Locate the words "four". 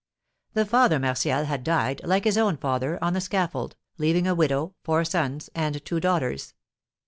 4.83-5.05